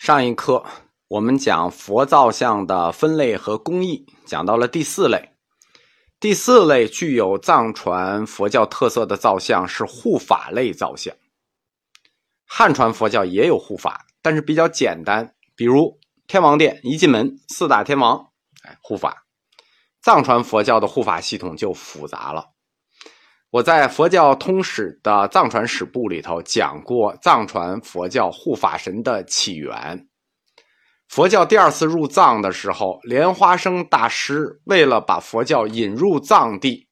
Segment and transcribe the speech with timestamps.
[0.00, 0.64] 上一课
[1.08, 5.34] 我们讲佛造像的分类和工艺，讲到了第四类。
[6.18, 11.14] 第四类具有藏传佛教特色的造像是护法类造像。
[12.46, 18.30] 汉传佛教也有护法，但是比较简单，比如天王殿一进门四大天王，
[18.62, 19.26] 哎，护法。
[20.00, 22.52] 藏传佛教的护法系统就复杂了。
[23.50, 30.06] 我在佛教通史的藏传史部里头讲过藏传佛教护法神的起源。
[31.08, 36.86] 佛教第二次入藏的时候，莲花生大师为了把佛教引入藏地，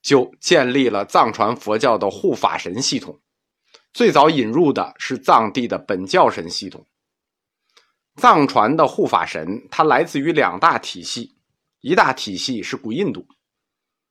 [0.00, 3.20] 就建立了藏传佛教的护法神系统。
[3.92, 6.86] 最早引入的是藏地的本教神系统。
[8.16, 11.36] 藏传的护法神，它来自于两大体系，
[11.82, 13.26] 一大体系是古印度。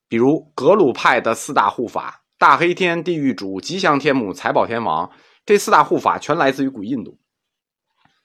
[0.08, 5.10] 比如格鲁派的四大护法：大黑天、地狱主、吉祥天母、财宝天王。
[5.44, 7.18] 这四大护法全来自于古印度。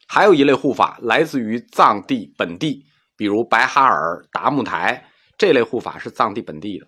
[0.07, 6.87] 还有一类护法来自于藏地本地，比如白哈尔、达木台这类护法是藏地本地的。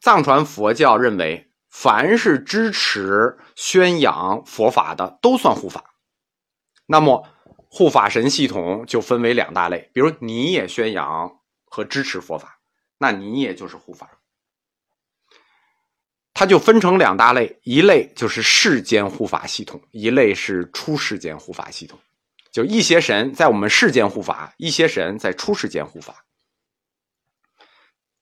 [0.00, 5.84] 藏传佛教认为，凡是支持宣扬佛法的都算护法。
[6.86, 7.28] 那么
[7.68, 11.30] 护法神系统就分为两大类，比如你也宣扬
[11.66, 12.59] 和支持佛法。
[13.02, 14.10] 那你也就是护法，
[16.34, 21.98] 它就分成两大类，一类就是世间护法系统，一类是出世间护法系统。
[22.52, 26.26] 就一些神在我们世间护法，一些神在出世间护法。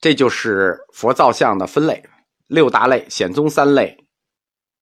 [0.01, 2.09] 这就是佛造像的分类，
[2.47, 4.07] 六大类：显宗三类，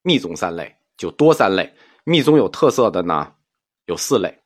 [0.02, 1.74] 密宗三类，就多三类。
[2.04, 3.32] 密宗有特色的呢，
[3.86, 4.42] 有四类。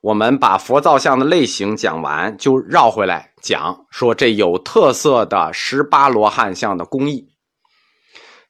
[0.00, 7.28] 我们把佛造像的类型讲完，就绕回来讲说这有特色的十八罗汉像的工艺。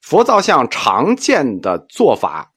[0.01, 2.53] 佛造像常见的做法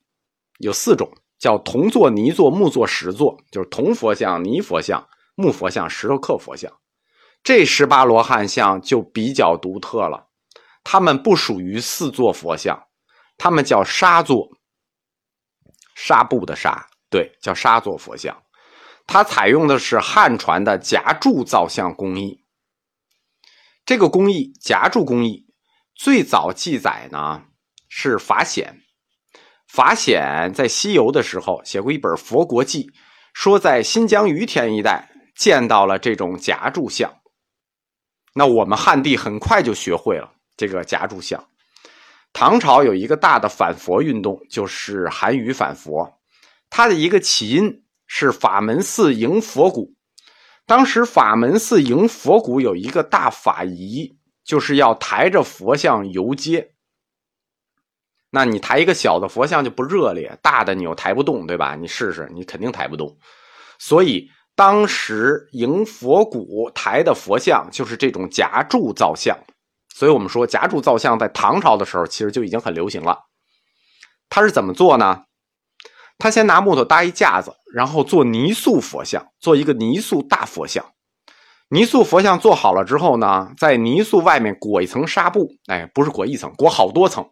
[0.59, 6.71] 有四种，叫铜做、泥做、木做、石做，就是铜佛像、泥佛像、木佛像、石头刻佛像。
[7.43, 10.27] 这十八罗汉像就比较独特了，
[10.83, 12.83] 他们不属于四座佛像，
[13.39, 14.47] 他们叫沙座，
[15.95, 18.42] 纱布的纱，对，叫沙座佛像。
[19.13, 22.43] 它采用的是汉传的夹柱造像工艺。
[23.85, 25.45] 这个工艺夹柱工艺
[25.93, 27.43] 最早记载呢
[27.87, 28.81] 是法显。
[29.67, 32.85] 法显在西游的时候写过一本《佛国记》，
[33.35, 37.13] 说在新疆于田一带见到了这种夹柱像。
[38.33, 41.47] 那我们汉地很快就学会了这个夹柱像。
[42.33, 46.19] 唐朝有一个大的反佛运动，就是韩愈反佛，
[46.71, 47.82] 它的一个起因。
[48.15, 49.95] 是法门寺迎佛骨，
[50.67, 54.15] 当时法门寺迎佛骨有一个大法仪，
[54.45, 56.75] 就是要抬着佛像游街。
[58.29, 61.75] 那你抬一个小的佛像就不热烈，大的你又抬不动，对吧？
[61.75, 63.17] 你试试，你肯定抬不动。
[63.79, 69.35] 所以当时迎佛骨抬的佛像就是这种夹柱造像。
[69.95, 73.17] 所以我们说夹柱造像在唐朝的时候其实就已经很流行了。
[74.29, 75.23] 它是怎么做呢？
[76.17, 80.85] 他先拿木头搭一架子，然后做泥塑佛像，做一个泥塑大佛像。
[81.69, 87.27] 泥塑佛像做好了之后呢，在泥塑外面裹一层纱布，哎，不是裹一层，裹好多层。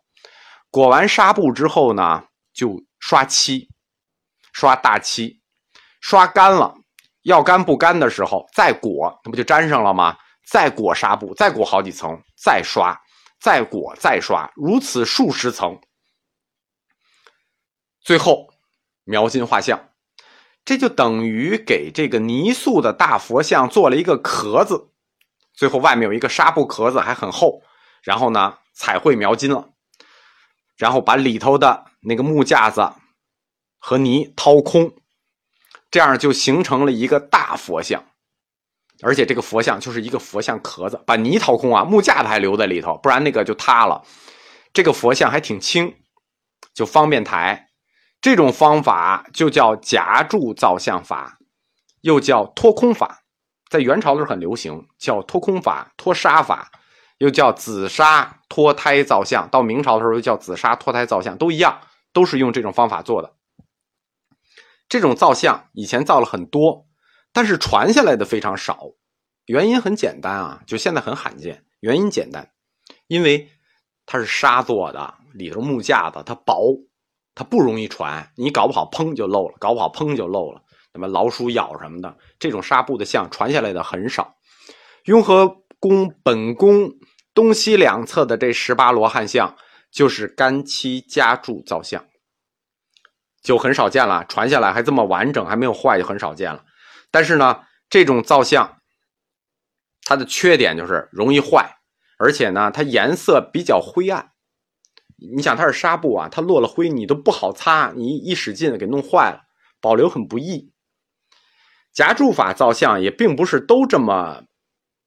[0.70, 3.70] 裹完纱布之后呢，就刷漆，
[4.52, 5.40] 刷大漆，
[6.02, 6.74] 刷干了，
[7.24, 10.18] 要干不干的时候再裹，那不就粘上了吗？
[10.50, 13.00] 再裹纱布，再裹好几层，再刷，
[13.40, 15.80] 再裹，再刷，如此数十层，
[18.04, 18.51] 最后。
[19.04, 19.90] 描金画像，
[20.64, 24.90] 这就等于给这个泥塑的大佛像做了一个壳子，
[25.54, 27.62] 最后外面有一个纱布壳子，还很厚。
[28.04, 29.70] 然后呢，彩绘描金了，
[30.76, 32.94] 然后把里头的那个木架子
[33.78, 34.92] 和泥掏空，
[35.92, 38.04] 这样就形成了一个大佛像。
[39.04, 44.04] 而且这个佛像就是一个佛像壳子，把泥掏空啊，木架子还留在里头，不然那个就塌了。
[44.74, 45.96] 这个佛像还挺轻，
[46.74, 47.71] 就方便抬。
[48.22, 51.40] 这种方法就叫夹柱造像法，
[52.02, 53.24] 又叫脱空法，
[53.68, 56.72] 在元朝的时候很流行，叫脱空法、脱沙法，
[57.18, 59.50] 又叫紫砂脱胎造像。
[59.50, 61.82] 到明朝的时候又叫紫砂脱胎造像，都一样，
[62.14, 63.34] 都是用这种方法做的。
[64.88, 66.86] 这种造像以前造了很多，
[67.34, 68.92] 但是传下来的非常少，
[69.46, 71.66] 原因很简单啊，就现在很罕见。
[71.80, 72.52] 原因简单，
[73.08, 73.50] 因为
[74.06, 76.78] 它是沙做的，里头木架子它薄。
[77.34, 80.62] 它不容易传，你搞不好砰就漏了，搞不好砰就漏了。
[80.94, 84.36] 什么老鼠咬什么的，这种纱布的像传下来的很少。
[85.06, 86.92] 雍和宫本宫
[87.34, 89.56] 东西两侧的这十八罗汉像，
[89.90, 92.06] 就是干漆夹柱造像。
[93.42, 96.64] 就很少见了，传下来还这么完整，还没有坏，就很少见了。
[97.10, 98.78] 但是呢，这种造像，
[100.04, 101.78] 它的缺点就是容易坏，
[102.20, 104.32] 而且呢，它颜色比较灰暗。
[105.22, 109.44] 你想，它是纱布啊，它落了灰，你都不好擦，你一使劲给弄坏了，
[109.80, 110.72] 保留很不易。
[111.94, 114.44] 夹铸法造像也并不是都这么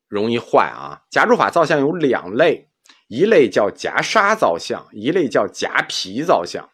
[0.06, 1.02] 容易坏啊。
[1.10, 2.70] 夹铸法造像有两类，
[3.08, 6.70] 一类叫夹纱造像，一类叫夹皮造像。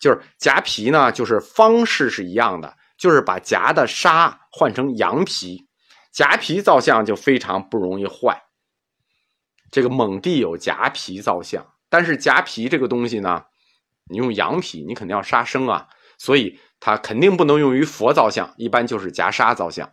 [0.00, 5.66] 就是夹皮呢，就是方式是一样的，就是把夹的纱换成羊皮。
[6.12, 8.42] 夹皮造像就非常不容易坏。
[9.70, 13.44] 这个蒙地有夹皮造像，但是夹皮这个东西呢，
[14.10, 15.88] 你用羊皮，你肯定要杀生啊，
[16.18, 19.90] 所以它肯定不能用于佛造像，一般就是夹沙造像。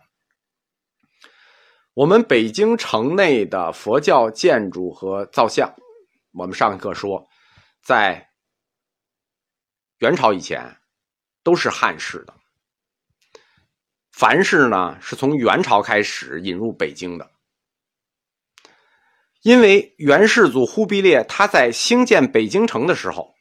[1.94, 5.74] 我们北京城内的佛教建筑和造像，
[6.32, 7.26] 我们上一课说，
[7.82, 8.28] 在。
[10.00, 10.76] 元朝以前
[11.42, 12.34] 都是汉式的，
[14.12, 17.30] 梵式呢是从元朝开始引入北京的。
[19.46, 23.32] 因为元世祖忽必烈他在兴建北京城的时候，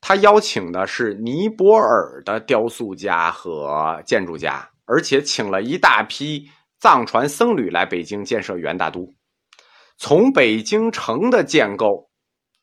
[0.00, 6.48] 他邀请的是尼泊尔的雕塑家和建筑家，而且请了一大批
[6.78, 9.06] 藏传僧侣来北京建设元大都。
[9.98, 12.08] 从北京城的建构、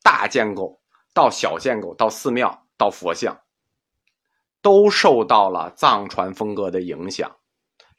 [0.01, 0.81] 大建构
[1.13, 2.65] 到小建构到寺庙。
[2.79, 3.37] 到佛像，
[4.61, 7.29] 都受到了藏传风格的影响。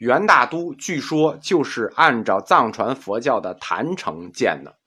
[0.01, 4.79] 元大都据说就是按照藏传佛教的坛城建的。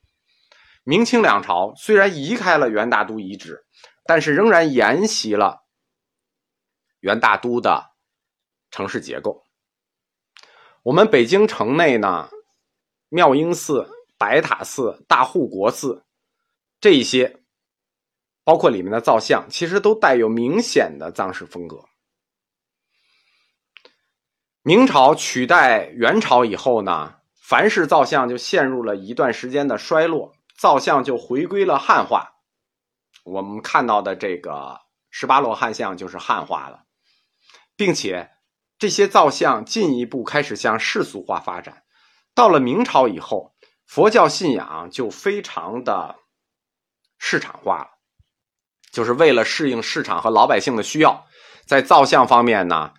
[0.82, 3.64] 明清两朝虽然移开了元大都遗址，
[4.04, 5.60] 但是仍然沿袭了
[6.98, 7.92] 元大都的
[8.70, 9.44] 城市结构。
[10.82, 12.28] 我们北京城内呢，
[13.08, 13.88] 妙音寺、
[14.18, 16.04] 白塔寺、大护国寺
[16.80, 17.40] 这一些。
[18.42, 21.82] 包括里面的造像，其实都带有明显的藏式风格。
[24.66, 32.32] 明朝取代元朝以后呢，凡是造像就陷入了一段时间的衰落，造像就回归了汉化。
[33.24, 34.80] 我们看到的这个
[35.10, 36.84] 十八罗汉像就是汉化了，
[37.76, 38.30] 并且
[38.78, 41.82] 这些造像进一步开始向世俗化发展。
[42.34, 46.16] 到了明朝以后，佛教信仰就非常的
[47.18, 47.88] 市场化了。
[48.90, 51.26] 就是为了适应市场和老百姓的需要，
[51.66, 52.94] 在造像方面呢，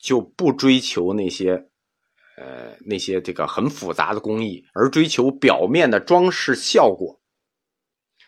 [0.00, 1.52] 就不追求那些，
[2.38, 7.20] 呃，那些这个很复杂的工艺，而追求表面的装饰效果。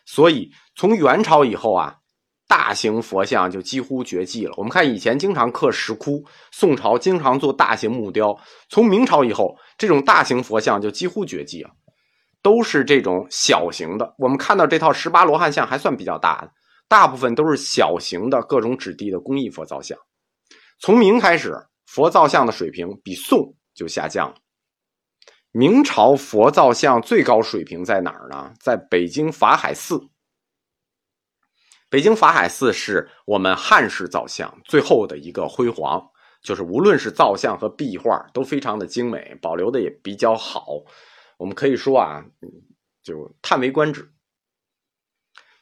[0.04, 1.96] 所以从元朝以后啊，
[2.46, 4.52] 大型佛像就几乎绝迹了。
[4.56, 8.38] 我们看以前经常刻石窟，宋朝经常做大型木雕，
[8.68, 11.70] 从明朝以后，这种大型佛像就几乎绝迹了，
[12.42, 14.14] 都是这种小型的。
[14.18, 16.50] 我们看到这套十八罗汉像还算比较大的。
[16.88, 19.96] 大部分都是小型的各种质地的工艺佛造像，
[20.82, 21.54] 从明开始，
[21.86, 24.34] 佛造像的水平比宋就下降了。
[25.52, 28.52] 明朝佛造像最高水平在哪儿呢？
[28.58, 30.08] 在北京法海寺。
[31.88, 36.04] 北京法海寺是我们汉式造像最后的一个辉煌，
[36.42, 40.66] 就是无论是造像和壁画都非常的精美，保留的也比较好。
[41.36, 42.24] 我们可以说啊，
[43.04, 44.12] 就叹为观止。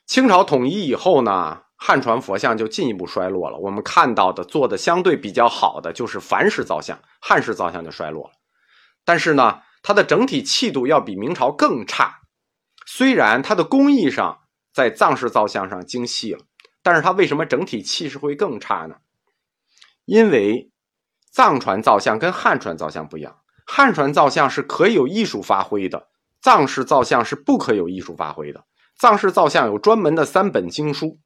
[0.06, 3.58] 清朝统一以后呢，汉传佛像就进一步衰落了。
[3.58, 8.34] 我们看到的做的相对比较好的就是梵式造像，汉式造像就衰落了。
[9.02, 12.20] 但是呢，它的整体气度要比明朝更差。
[12.86, 14.40] 虽然它的工艺上
[14.74, 16.40] 在藏式造像上精细了，
[16.82, 18.96] 但是它为什么整体气势会更差呢？
[20.04, 20.70] 因为
[21.32, 26.08] 藏传造像跟汉传造像不一样，汉传造像是可以有艺术发挥的，
[26.42, 28.64] 藏式造像是不可有艺术发挥的。
[28.98, 31.18] 藏式造像有专门的三本经书，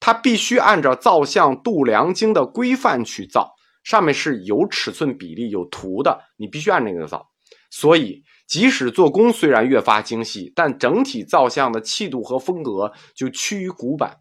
[0.00, 3.54] 它必须按照造像度量经的规范去造，
[3.84, 7.24] 上面是有尺寸比例、有图的，你必须按那个造。
[7.70, 14.18] 所以，即使做工虽然越发精细，但整体造像的气度和风格就趋于古板。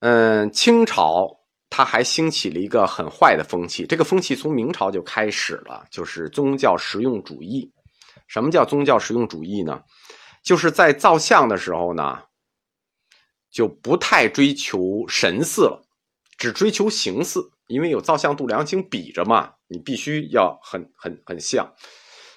[0.00, 1.28] 嗯，清朝
[1.70, 7.72] 它还兴起了一个很坏的风气，这个风气从明朝就开始了，就是宗教实用主义。
[8.28, 9.80] 什么叫宗教实用主义呢？
[10.44, 12.20] 就是在造像的时候呢，
[13.52, 15.84] 就不太追求神似了，
[16.38, 21.72] 只追求形似，因为有造像度量经比着嘛，你必须要很很很像，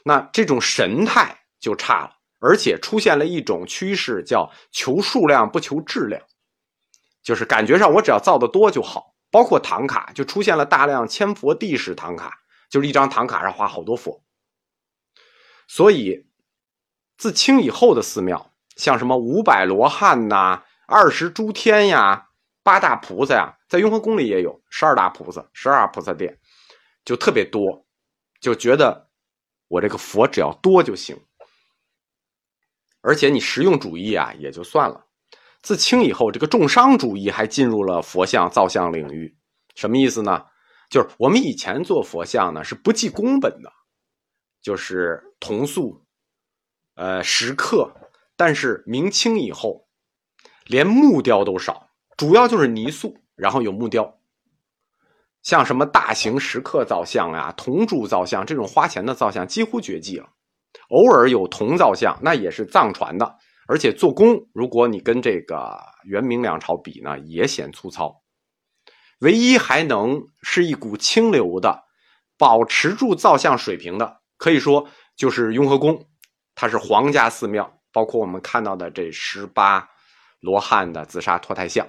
[0.04, 6.22] 那这种神态就差了，而且出现了一种趋势，叫求数量不求质量，
[7.24, 9.16] 就是感觉上我只要造的多就好。
[9.32, 14.24] 包括唐卡就出现了大量千佛地式唐卡，就是一张唐卡上画好多佛。
[15.68, 16.28] 所以，
[17.18, 22.28] 自清以后的寺庙，像什么五百罗汉呐、二十诸天呀，
[22.64, 26.38] 八大菩萨呀，在雍和宫里也有十二大菩萨，十二菩萨殿
[27.04, 27.86] 就特别多，
[28.40, 29.10] 就觉得
[29.68, 31.20] 我这个佛只要多就行。
[33.02, 35.06] 而且你实用主义啊也就算了，
[35.62, 39.36] 自清以后，这个重商主义还进入了佛像造像领域。
[39.76, 40.46] 什么意思呢？
[40.90, 43.72] 就是我们以前做佛像呢是不计工本的，
[44.62, 46.04] 就是铜塑，
[46.96, 47.92] 呃石刻。
[48.36, 49.85] 但是明清以后，
[50.66, 54.18] 连木雕都少，主要就是泥塑，然后有木雕。
[55.42, 60.28] 像什么大型石刻造像啊、铜铸造像这种花钱的造像几乎绝迹了。
[60.90, 68.24] 偶尔有铜造像，那也是藏传的，而且做工，如果你跟这个元明两朝比呢，也显粗糙。
[69.20, 71.84] 唯一还能是一股清流的，
[72.38, 76.08] 保持住造像水平的，可以说就是雍和宫，
[76.56, 79.88] 它是皇家寺庙，包括我们看到的这十八
[80.46, 81.88] 罗汉的自杀脱胎像，